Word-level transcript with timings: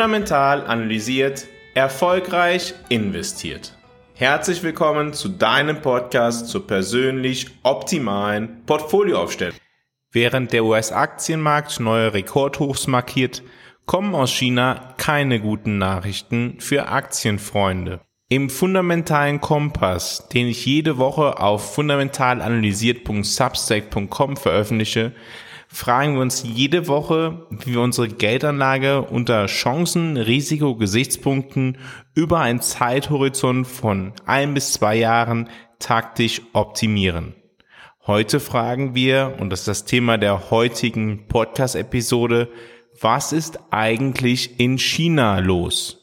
fundamental 0.00 0.66
analysiert, 0.66 1.46
erfolgreich 1.74 2.72
investiert. 2.88 3.76
Herzlich 4.14 4.62
willkommen 4.62 5.12
zu 5.12 5.28
deinem 5.28 5.82
Podcast 5.82 6.48
zur 6.48 6.66
persönlich 6.66 7.48
optimalen 7.64 8.64
Portfolioaufstellung. 8.64 9.58
Während 10.10 10.54
der 10.54 10.64
US-Aktienmarkt 10.64 11.80
neue 11.80 12.14
Rekordhochs 12.14 12.86
markiert, 12.86 13.42
kommen 13.84 14.14
aus 14.14 14.32
China 14.32 14.94
keine 14.96 15.38
guten 15.38 15.76
Nachrichten 15.76 16.56
für 16.60 16.88
Aktienfreunde. 16.88 18.00
Im 18.30 18.48
fundamentalen 18.48 19.42
Kompass, 19.42 20.28
den 20.32 20.46
ich 20.46 20.64
jede 20.64 20.96
Woche 20.96 21.38
auf 21.38 21.74
fundamentalanalysiert.substack.com 21.74 24.38
veröffentliche, 24.38 25.12
fragen 25.72 26.14
wir 26.14 26.22
uns 26.22 26.42
jede 26.42 26.88
Woche, 26.88 27.46
wie 27.50 27.74
wir 27.74 27.80
unsere 27.80 28.08
Geldanlage 28.08 29.02
unter 29.02 29.46
Chancen, 29.46 30.16
Risiko, 30.16 30.74
Gesichtspunkten 30.74 31.78
über 32.14 32.40
einen 32.40 32.60
Zeithorizont 32.60 33.66
von 33.66 34.12
ein 34.26 34.52
bis 34.52 34.72
zwei 34.72 34.96
Jahren 34.96 35.48
taktisch 35.78 36.42
optimieren. 36.52 37.34
Heute 38.06 38.40
fragen 38.40 38.94
wir, 38.94 39.36
und 39.38 39.50
das 39.50 39.60
ist 39.60 39.68
das 39.68 39.84
Thema 39.84 40.18
der 40.18 40.50
heutigen 40.50 41.28
Podcast-Episode, 41.28 42.48
was 43.00 43.32
ist 43.32 43.60
eigentlich 43.70 44.58
in 44.58 44.76
China 44.76 45.38
los? 45.38 45.98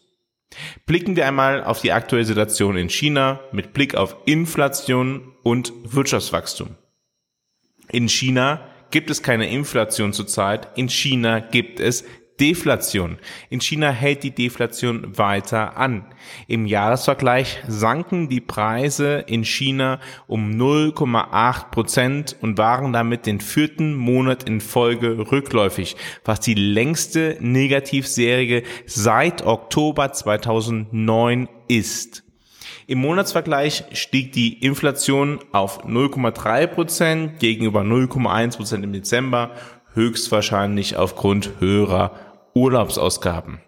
Blicken 0.86 1.18
wir 1.18 1.28
einmal 1.28 1.64
auf 1.64 1.82
die 1.82 1.92
aktuelle 1.92 2.26
Situation 2.26 2.78
in 2.78 2.90
China 2.90 3.42
mit 3.52 3.74
Blick 3.74 3.96
auf 3.96 4.16
Inflation 4.26 5.34
und 5.44 5.74
Wirtschaftswachstum. 5.84 6.76
In 7.90 8.08
China 8.08 8.62
gibt 8.92 9.10
es 9.10 9.24
keine 9.24 9.50
Inflation 9.50 10.14
zurzeit. 10.14 10.68
In 10.76 10.90
China 10.90 11.40
gibt 11.40 11.80
es 11.80 12.04
Deflation. 12.40 13.18
In 13.50 13.62
China 13.62 13.90
hält 13.90 14.24
die 14.24 14.32
Deflation 14.32 15.18
weiter 15.18 15.78
an. 15.78 16.06
Im 16.48 16.66
Jahresvergleich 16.66 17.60
sanken 17.68 18.30
die 18.30 18.42
Preise 18.42 19.24
in 19.28 19.44
China 19.44 20.00
um 20.28 20.52
0,8 20.52 21.72
Prozent 21.72 22.36
und 22.42 22.58
waren 22.58 22.94
damit 22.94 23.26
den 23.26 23.40
vierten 23.40 23.96
Monat 23.96 24.44
in 24.44 24.62
Folge 24.62 25.32
rückläufig, 25.32 25.96
was 26.26 26.40
die 26.40 26.54
längste 26.54 27.38
Negativserie 27.40 28.64
seit 28.86 29.46
Oktober 29.46 30.14
2009 30.14 31.50
ist. 31.68 32.27
Im 32.90 33.00
Monatsvergleich 33.00 33.84
stieg 33.92 34.32
die 34.32 34.64
Inflation 34.64 35.40
auf 35.52 35.84
0,3 35.84 36.68
Prozent 36.68 37.40
gegenüber 37.40 37.82
0,1 37.82 38.56
Prozent 38.56 38.86
im 38.86 38.94
Dezember, 38.94 39.52
höchstwahrscheinlich 39.94 40.96
aufgrund 40.96 41.60
höherer 41.60 42.16
Urlaubsausgaben. 42.54 43.60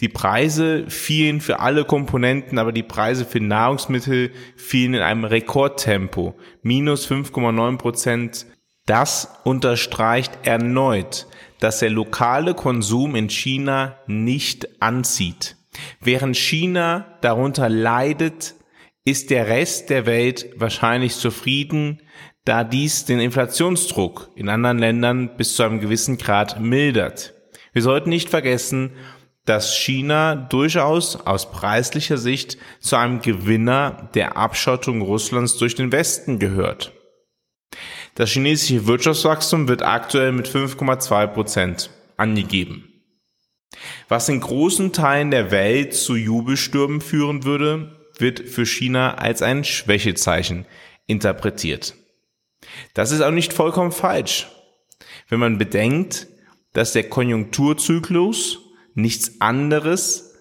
Die 0.00 0.08
Preise 0.08 0.86
fielen 0.88 1.40
für 1.40 1.60
alle 1.60 1.84
Komponenten, 1.84 2.58
aber 2.58 2.72
die 2.72 2.82
Preise 2.82 3.24
für 3.24 3.38
Nahrungsmittel 3.38 4.32
fielen 4.56 4.94
in 4.94 5.02
einem 5.02 5.24
Rekordtempo, 5.24 6.34
minus 6.62 7.08
5,9 7.08 7.78
Prozent. 7.78 8.46
Das 8.84 9.38
unterstreicht 9.44 10.40
erneut, 10.42 11.28
dass 11.60 11.78
der 11.78 11.90
lokale 11.90 12.54
Konsum 12.54 13.14
in 13.14 13.30
China 13.30 13.96
nicht 14.08 14.82
anzieht. 14.82 15.55
Während 16.00 16.36
China 16.36 17.18
darunter 17.20 17.68
leidet, 17.68 18.54
ist 19.04 19.30
der 19.30 19.46
Rest 19.46 19.90
der 19.90 20.06
Welt 20.06 20.50
wahrscheinlich 20.56 21.16
zufrieden, 21.16 22.02
da 22.44 22.64
dies 22.64 23.04
den 23.04 23.20
Inflationsdruck 23.20 24.30
in 24.34 24.48
anderen 24.48 24.78
Ländern 24.78 25.36
bis 25.36 25.54
zu 25.56 25.62
einem 25.62 25.80
gewissen 25.80 26.18
Grad 26.18 26.60
mildert. 26.60 27.34
Wir 27.72 27.82
sollten 27.82 28.10
nicht 28.10 28.30
vergessen, 28.30 28.92
dass 29.44 29.76
China 29.76 30.34
durchaus 30.34 31.16
aus 31.16 31.50
preislicher 31.50 32.18
Sicht 32.18 32.58
zu 32.80 32.96
einem 32.96 33.20
Gewinner 33.20 34.10
der 34.14 34.36
Abschottung 34.36 35.02
Russlands 35.02 35.56
durch 35.56 35.76
den 35.76 35.92
Westen 35.92 36.38
gehört. 36.38 36.92
Das 38.16 38.30
chinesische 38.30 38.86
Wirtschaftswachstum 38.86 39.68
wird 39.68 39.82
aktuell 39.82 40.32
mit 40.32 40.48
5,2 40.48 41.26
Prozent 41.28 41.90
angegeben. 42.16 42.85
Was 44.08 44.28
in 44.28 44.40
großen 44.40 44.92
Teilen 44.92 45.30
der 45.30 45.50
Welt 45.50 45.94
zu 45.94 46.16
Jubelstürmen 46.16 47.00
führen 47.00 47.44
würde, 47.44 47.96
wird 48.18 48.40
für 48.40 48.66
China 48.66 49.14
als 49.14 49.42
ein 49.42 49.64
Schwächezeichen 49.64 50.66
interpretiert. 51.06 51.94
Das 52.94 53.12
ist 53.12 53.20
auch 53.20 53.30
nicht 53.30 53.52
vollkommen 53.52 53.92
falsch, 53.92 54.48
wenn 55.28 55.40
man 55.40 55.58
bedenkt, 55.58 56.26
dass 56.72 56.92
der 56.92 57.08
Konjunkturzyklus 57.08 58.58
nichts 58.94 59.40
anderes 59.40 60.34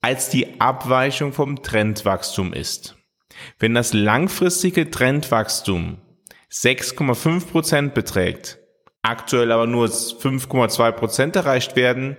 als 0.00 0.28
die 0.28 0.60
Abweichung 0.60 1.32
vom 1.32 1.62
Trendwachstum 1.62 2.52
ist. 2.52 2.96
Wenn 3.58 3.74
das 3.74 3.92
langfristige 3.92 4.90
Trendwachstum 4.90 5.98
6,5 6.52 7.46
Prozent 7.46 7.94
beträgt, 7.94 8.58
aktuell 9.00 9.52
aber 9.52 9.66
nur 9.66 9.86
5,2 9.86 10.92
Prozent 10.92 11.36
erreicht 11.36 11.76
werden, 11.76 12.16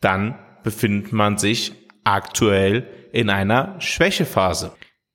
dann 0.00 0.38
befindet 0.62 1.12
man 1.12 1.38
sich 1.38 1.72
aktuell 2.04 2.86
in 3.12 3.30
einer 3.30 3.80
Schwächephase. 3.80 4.72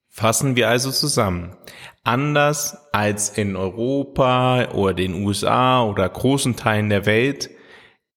Fassen 0.09 0.56
wir 0.56 0.69
also 0.69 0.91
zusammen. 0.91 1.57
Anders 2.03 2.78
als 2.94 3.29
in 3.29 3.56
Europa 3.56 4.72
oder 4.72 4.94
den 4.94 5.13
USA 5.25 5.84
oder 5.84 6.07
großen 6.07 6.56
Teilen 6.56 6.90
der 6.90 7.06
Welt 7.06 7.50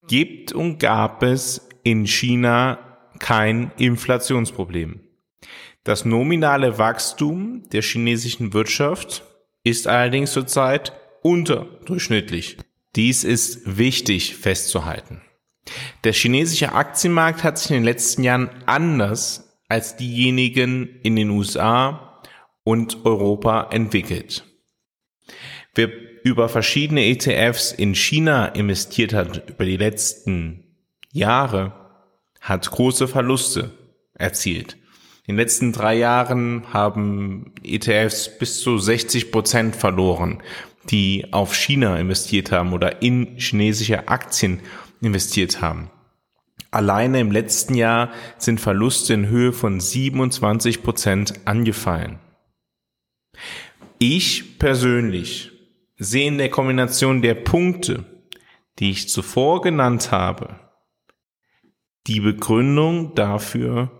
gibt 0.07 0.53
und 0.53 0.79
gab 0.79 1.23
es 1.23 1.67
in 1.83 2.05
China 2.05 2.79
kein 3.19 3.71
Inflationsproblem. 3.77 5.01
Das 5.83 6.05
nominale 6.05 6.77
Wachstum 6.77 7.67
der 7.71 7.81
chinesischen 7.81 8.53
Wirtschaft 8.53 9.23
ist 9.63 9.87
allerdings 9.87 10.31
zurzeit 10.31 10.93
unterdurchschnittlich. 11.21 12.57
Dies 12.95 13.23
ist 13.23 13.77
wichtig 13.77 14.35
festzuhalten. 14.35 15.21
Der 16.03 16.13
chinesische 16.13 16.73
Aktienmarkt 16.73 17.43
hat 17.43 17.57
sich 17.57 17.71
in 17.71 17.77
den 17.77 17.83
letzten 17.83 18.23
Jahren 18.23 18.49
anders 18.65 19.49
als 19.67 19.95
diejenigen 19.95 20.99
in 21.03 21.15
den 21.15 21.29
USA 21.29 22.21
und 22.63 23.05
Europa 23.05 23.69
entwickelt. 23.71 24.43
Wer 25.75 25.89
über 26.23 26.49
verschiedene 26.49 27.05
ETFs 27.05 27.71
in 27.71 27.95
China 27.95 28.47
investiert 28.47 29.13
hat 29.13 29.49
über 29.49 29.65
die 29.65 29.77
letzten 29.77 30.65
Jahre, 31.11 31.73
hat 32.41 32.69
große 32.69 33.07
Verluste 33.07 33.71
erzielt. 34.13 34.77
In 35.25 35.35
den 35.35 35.37
letzten 35.37 35.71
drei 35.71 35.95
Jahren 35.95 36.73
haben 36.73 37.53
ETFs 37.63 38.37
bis 38.39 38.59
zu 38.61 38.79
60 38.79 39.31
Prozent 39.31 39.75
verloren, 39.75 40.41
die 40.89 41.27
auf 41.31 41.55
China 41.55 41.99
investiert 41.99 42.51
haben 42.51 42.73
oder 42.73 43.03
in 43.03 43.37
chinesische 43.37 44.07
Aktien 44.07 44.53
investiert 44.53 44.88
haben. 45.61 45.89
Alleine 46.71 47.19
im 47.19 47.31
letzten 47.31 47.73
Jahr 47.73 48.11
sind 48.37 48.61
Verluste 48.61 49.13
in 49.13 49.27
Höhe 49.27 49.53
von 49.53 49.79
27 49.79 50.83
Prozent 50.83 51.33
angefallen. 51.45 52.19
Ich 53.97 54.59
persönlich 54.59 55.51
sehe 55.97 56.27
in 56.27 56.37
der 56.37 56.49
Kombination 56.49 57.21
der 57.21 57.35
Punkte, 57.35 58.05
die 58.79 58.91
ich 58.91 59.09
zuvor 59.09 59.61
genannt 59.61 60.11
habe, 60.11 60.59
die 62.07 62.21
Begründung 62.21 63.15
dafür, 63.15 63.91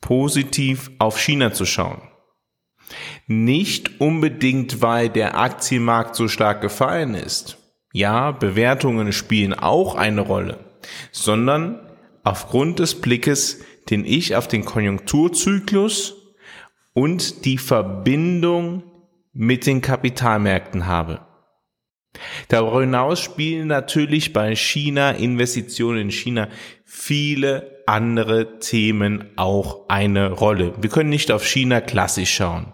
positiv 0.00 0.90
auf 0.98 1.18
China 1.18 1.52
zu 1.52 1.66
schauen. 1.66 2.00
Nicht 3.26 4.00
unbedingt, 4.00 4.80
weil 4.80 5.10
der 5.10 5.38
Aktienmarkt 5.38 6.14
so 6.14 6.28
stark 6.28 6.60
gefallen 6.60 7.14
ist, 7.14 7.57
ja, 7.92 8.32
Bewertungen 8.32 9.12
spielen 9.12 9.54
auch 9.54 9.94
eine 9.94 10.20
Rolle, 10.20 10.58
sondern 11.12 11.80
aufgrund 12.24 12.78
des 12.78 13.00
Blickes, 13.00 13.64
den 13.90 14.04
ich 14.04 14.36
auf 14.36 14.48
den 14.48 14.64
Konjunkturzyklus 14.64 16.14
und 16.92 17.44
die 17.44 17.58
Verbindung 17.58 18.82
mit 19.32 19.66
den 19.66 19.80
Kapitalmärkten 19.80 20.86
habe. 20.86 21.20
Darüber 22.48 22.80
hinaus 22.80 23.20
spielen 23.20 23.68
natürlich 23.68 24.32
bei 24.32 24.56
China, 24.56 25.12
Investitionen 25.12 26.02
in 26.02 26.10
China, 26.10 26.48
viele 26.84 27.82
andere 27.86 28.58
Themen 28.58 29.30
auch 29.36 29.88
eine 29.88 30.32
Rolle. 30.32 30.74
Wir 30.80 30.90
können 30.90 31.10
nicht 31.10 31.30
auf 31.30 31.46
China 31.46 31.80
klassisch 31.80 32.34
schauen. 32.34 32.72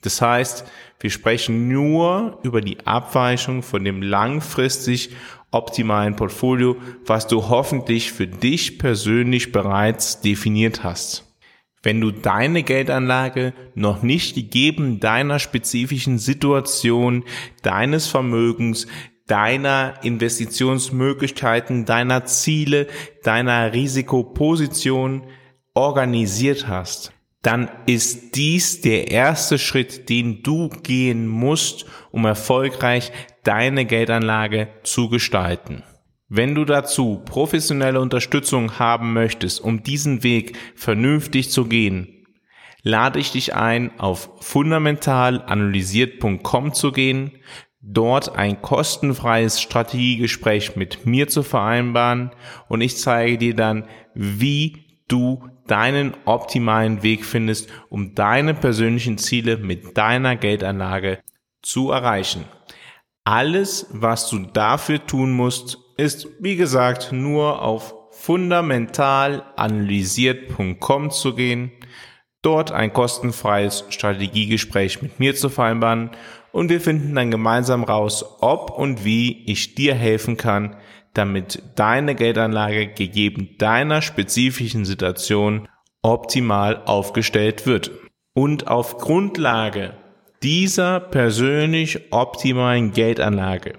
Das 0.02 0.20
heißt, 0.20 0.64
wir 1.00 1.10
sprechen 1.10 1.68
nur 1.68 2.38
über 2.42 2.60
die 2.60 2.86
Abweichung 2.86 3.62
von 3.62 3.84
dem 3.84 4.02
langfristig 4.02 5.10
optimalen 5.50 6.16
Portfolio, 6.16 6.76
was 7.06 7.26
du 7.26 7.48
hoffentlich 7.48 8.12
für 8.12 8.26
dich 8.26 8.78
persönlich 8.78 9.52
bereits 9.52 10.20
definiert 10.20 10.82
hast. 10.82 11.24
Wenn 11.82 12.00
du 12.00 12.10
deine 12.10 12.62
Geldanlage 12.62 13.52
noch 13.74 14.02
nicht 14.02 14.34
gegeben 14.34 15.00
deiner 15.00 15.38
spezifischen 15.38 16.18
Situation, 16.18 17.24
deines 17.62 18.06
Vermögens, 18.06 18.86
deiner 19.26 19.94
Investitionsmöglichkeiten, 20.02 21.84
deiner 21.84 22.24
Ziele, 22.24 22.86
deiner 23.22 23.72
Risikoposition 23.72 25.24
organisiert 25.74 26.68
hast, 26.68 27.13
dann 27.44 27.68
ist 27.84 28.34
dies 28.36 28.80
der 28.80 29.10
erste 29.10 29.58
Schritt, 29.58 30.08
den 30.08 30.42
du 30.42 30.70
gehen 30.70 31.28
musst, 31.28 31.84
um 32.10 32.24
erfolgreich 32.24 33.12
deine 33.42 33.84
Geldanlage 33.84 34.68
zu 34.82 35.10
gestalten. 35.10 35.82
Wenn 36.28 36.54
du 36.54 36.64
dazu 36.64 37.20
professionelle 37.22 38.00
Unterstützung 38.00 38.78
haben 38.78 39.12
möchtest, 39.12 39.60
um 39.60 39.82
diesen 39.82 40.22
Weg 40.22 40.56
vernünftig 40.74 41.50
zu 41.50 41.66
gehen, 41.66 42.24
lade 42.82 43.18
ich 43.18 43.32
dich 43.32 43.54
ein, 43.54 43.90
auf 44.00 44.30
fundamentalanalysiert.com 44.40 46.72
zu 46.72 46.92
gehen, 46.92 47.32
dort 47.82 48.36
ein 48.36 48.62
kostenfreies 48.62 49.60
Strategiegespräch 49.60 50.76
mit 50.76 51.04
mir 51.04 51.28
zu 51.28 51.42
vereinbaren 51.42 52.30
und 52.68 52.80
ich 52.80 52.96
zeige 52.96 53.36
dir 53.36 53.54
dann, 53.54 53.86
wie 54.14 55.02
du 55.08 55.46
deinen 55.66 56.14
optimalen 56.24 57.02
Weg 57.02 57.24
findest, 57.24 57.68
um 57.88 58.14
deine 58.14 58.54
persönlichen 58.54 59.18
Ziele 59.18 59.56
mit 59.56 59.96
deiner 59.96 60.36
Geldanlage 60.36 61.18
zu 61.62 61.90
erreichen. 61.90 62.44
Alles, 63.24 63.88
was 63.90 64.28
du 64.28 64.40
dafür 64.40 65.04
tun 65.06 65.32
musst, 65.32 65.78
ist, 65.96 66.28
wie 66.40 66.56
gesagt, 66.56 67.12
nur 67.12 67.62
auf 67.62 67.94
fundamentalanalysiert.com 68.10 71.10
zu 71.10 71.34
gehen, 71.34 71.72
dort 72.42 72.72
ein 72.72 72.92
kostenfreies 72.92 73.86
Strategiegespräch 73.88 75.00
mit 75.02 75.18
mir 75.18 75.34
zu 75.34 75.48
vereinbaren 75.48 76.10
und 76.52 76.68
wir 76.68 76.80
finden 76.80 77.14
dann 77.14 77.30
gemeinsam 77.30 77.82
raus, 77.82 78.24
ob 78.40 78.70
und 78.70 79.04
wie 79.04 79.44
ich 79.46 79.74
dir 79.74 79.94
helfen 79.94 80.36
kann, 80.36 80.76
damit 81.14 81.62
deine 81.76 82.14
Geldanlage 82.14 82.88
gegeben 82.88 83.56
deiner 83.58 84.02
spezifischen 84.02 84.84
Situation 84.84 85.68
optimal 86.02 86.82
aufgestellt 86.84 87.66
wird. 87.66 87.90
Und 88.34 88.66
auf 88.68 88.98
Grundlage 88.98 89.94
dieser 90.42 91.00
persönlich 91.00 92.12
optimalen 92.12 92.92
Geldanlage 92.92 93.78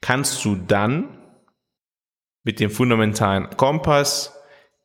kannst 0.00 0.44
du 0.44 0.56
dann 0.56 1.16
mit 2.44 2.60
dem 2.60 2.70
fundamentalen 2.70 3.48
Kompass 3.56 4.34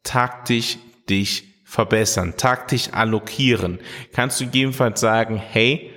taktisch 0.03 0.77
dich 1.09 1.65
verbessern, 1.65 2.35
taktisch 2.37 2.89
allokieren. 2.91 3.79
Kannst 4.13 4.39
du 4.39 4.45
gegebenenfalls 4.45 4.99
sagen, 4.99 5.37
hey, 5.37 5.91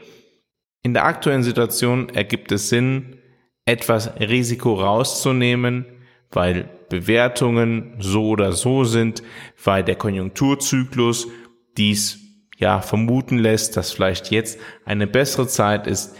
in 0.82 0.94
der 0.94 1.04
aktuellen 1.04 1.42
Situation 1.42 2.08
ergibt 2.10 2.52
es 2.52 2.68
Sinn, 2.68 3.18
etwas 3.66 4.10
Risiko 4.20 4.74
rauszunehmen, 4.74 5.86
weil 6.30 6.68
Bewertungen 6.88 7.94
so 7.98 8.28
oder 8.28 8.52
so 8.52 8.84
sind, 8.84 9.22
weil 9.62 9.84
der 9.84 9.96
Konjunkturzyklus 9.96 11.28
dies 11.76 12.18
ja 12.56 12.80
vermuten 12.80 13.38
lässt, 13.38 13.76
dass 13.76 13.92
vielleicht 13.92 14.30
jetzt 14.30 14.58
eine 14.84 15.06
bessere 15.06 15.46
Zeit 15.48 15.86
ist, 15.86 16.16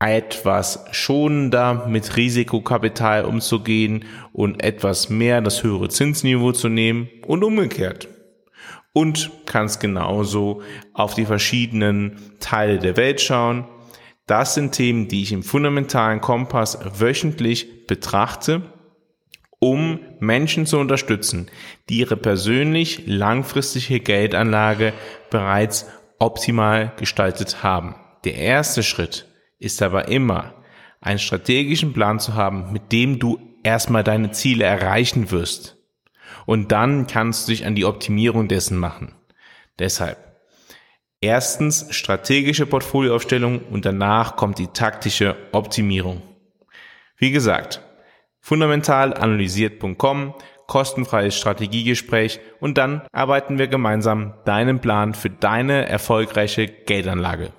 etwas 0.00 0.84
schonender 0.90 1.86
mit 1.88 2.16
Risikokapital 2.16 3.24
umzugehen 3.24 4.04
und 4.32 4.62
etwas 4.62 5.08
mehr 5.08 5.40
das 5.40 5.62
höhere 5.62 5.88
Zinsniveau 5.88 6.52
zu 6.52 6.68
nehmen 6.68 7.08
und 7.26 7.42
umgekehrt. 7.42 8.08
Und 8.92 9.30
kannst 9.46 9.80
genauso 9.80 10.62
auf 10.92 11.14
die 11.14 11.24
verschiedenen 11.24 12.20
Teile 12.38 12.78
der 12.78 12.96
Welt 12.96 13.20
schauen. 13.20 13.64
Das 14.26 14.54
sind 14.54 14.72
Themen, 14.72 15.08
die 15.08 15.22
ich 15.22 15.32
im 15.32 15.42
fundamentalen 15.42 16.20
Kompass 16.20 16.78
wöchentlich 16.98 17.86
betrachte, 17.86 18.62
um 19.58 20.00
Menschen 20.18 20.66
zu 20.66 20.78
unterstützen, 20.78 21.50
die 21.88 21.98
ihre 21.98 22.16
persönlich 22.16 23.06
langfristige 23.06 24.00
Geldanlage 24.00 24.92
bereits 25.30 25.86
optimal 26.18 26.92
gestaltet 26.96 27.62
haben. 27.62 27.96
Der 28.24 28.36
erste 28.36 28.82
Schritt 28.82 29.26
ist 29.58 29.82
aber 29.82 30.08
immer, 30.08 30.54
einen 31.00 31.18
strategischen 31.18 31.92
Plan 31.92 32.18
zu 32.18 32.34
haben, 32.34 32.72
mit 32.72 32.92
dem 32.92 33.18
du 33.18 33.38
erstmal 33.62 34.04
deine 34.04 34.30
Ziele 34.30 34.64
erreichen 34.64 35.30
wirst. 35.30 35.76
Und 36.46 36.72
dann 36.72 37.06
kannst 37.06 37.46
du 37.46 37.52
dich 37.52 37.66
an 37.66 37.74
die 37.74 37.84
Optimierung 37.84 38.48
dessen 38.48 38.78
machen. 38.78 39.14
Deshalb, 39.78 40.18
erstens 41.24 41.86
strategische 41.90 42.66
Portfolioaufstellung 42.66 43.60
und 43.70 43.86
danach 43.86 44.36
kommt 44.36 44.58
die 44.58 44.68
taktische 44.68 45.36
Optimierung. 45.52 46.20
Wie 47.16 47.30
gesagt, 47.30 47.80
fundamentalanalysiert.com, 48.40 50.34
kostenfreies 50.66 51.36
Strategiegespräch 51.36 52.40
und 52.60 52.76
dann 52.76 53.02
arbeiten 53.12 53.58
wir 53.58 53.68
gemeinsam 53.68 54.34
deinen 54.44 54.80
Plan 54.80 55.14
für 55.14 55.30
deine 55.30 55.88
erfolgreiche 55.88 56.68
Geldanlage. 56.68 57.52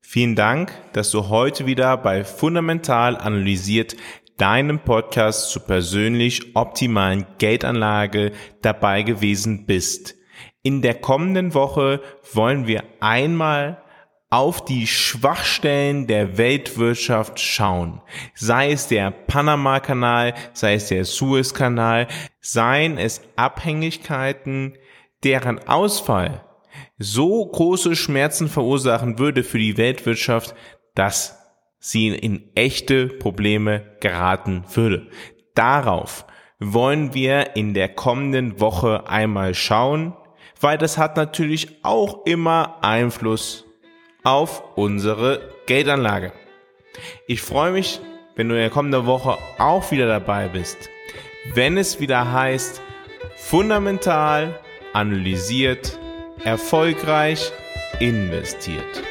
Vielen 0.00 0.36
Dank, 0.36 0.72
dass 0.92 1.10
du 1.10 1.28
heute 1.28 1.66
wieder 1.66 1.96
bei 1.96 2.24
Fundamental 2.24 3.16
Analysiert 3.16 3.96
deinem 4.36 4.78
Podcast 4.80 5.50
zur 5.50 5.62
persönlich 5.62 6.56
optimalen 6.56 7.26
Geldanlage 7.38 8.32
dabei 8.62 9.02
gewesen 9.02 9.66
bist. 9.66 10.19
In 10.62 10.82
der 10.82 10.94
kommenden 10.94 11.54
Woche 11.54 12.02
wollen 12.34 12.66
wir 12.66 12.84
einmal 13.00 13.82
auf 14.28 14.64
die 14.64 14.86
Schwachstellen 14.86 16.06
der 16.06 16.38
Weltwirtschaft 16.38 17.40
schauen. 17.40 18.00
Sei 18.34 18.70
es 18.70 18.86
der 18.86 19.10
Panama-Kanal, 19.10 20.34
sei 20.52 20.74
es 20.74 20.88
der 20.88 21.04
Suez-Kanal, 21.04 22.06
seien 22.40 22.98
es 22.98 23.22
Abhängigkeiten, 23.36 24.78
deren 25.24 25.66
Ausfall 25.66 26.44
so 26.98 27.44
große 27.46 27.96
Schmerzen 27.96 28.48
verursachen 28.48 29.18
würde 29.18 29.42
für 29.42 29.58
die 29.58 29.76
Weltwirtschaft, 29.76 30.54
dass 30.94 31.38
sie 31.78 32.08
in 32.08 32.54
echte 32.54 33.06
Probleme 33.06 33.96
geraten 34.00 34.64
würde. 34.74 35.08
Darauf 35.54 36.26
wollen 36.60 37.14
wir 37.14 37.56
in 37.56 37.74
der 37.74 37.88
kommenden 37.88 38.60
Woche 38.60 39.08
einmal 39.08 39.54
schauen, 39.54 40.14
weil 40.60 40.78
das 40.78 40.98
hat 40.98 41.16
natürlich 41.16 41.78
auch 41.82 42.24
immer 42.26 42.78
Einfluss 42.82 43.64
auf 44.22 44.62
unsere 44.76 45.40
Geldanlage. 45.66 46.32
Ich 47.26 47.42
freue 47.42 47.72
mich, 47.72 48.00
wenn 48.36 48.48
du 48.48 48.54
in 48.54 48.60
der 48.60 48.70
kommenden 48.70 49.06
Woche 49.06 49.38
auch 49.58 49.90
wieder 49.90 50.06
dabei 50.06 50.48
bist, 50.48 50.88
wenn 51.54 51.78
es 51.78 52.00
wieder 52.00 52.32
heißt, 52.32 52.80
fundamental 53.36 54.60
analysiert 54.92 55.98
erfolgreich 56.44 57.52
investiert. 57.98 59.02